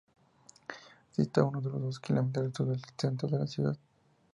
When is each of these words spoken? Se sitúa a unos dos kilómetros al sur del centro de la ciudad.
Se 1.11 1.25
sitúa 1.25 1.43
a 1.43 1.47
unos 1.49 1.63
dos 1.63 1.99
kilómetros 1.99 2.47
al 2.47 2.53
sur 2.55 2.67
del 2.69 2.81
centro 2.97 3.29
de 3.29 3.37
la 3.37 3.45
ciudad. 3.45 3.77